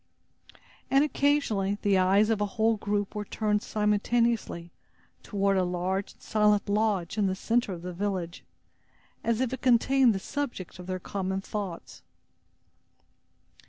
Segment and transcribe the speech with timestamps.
[0.89, 4.71] And occasionally, the eyes of a whole group were turned simultaneously
[5.21, 8.43] toward a large and silent lodge in the center of the village,
[9.23, 12.01] as if it contained the subject of their common thoughts.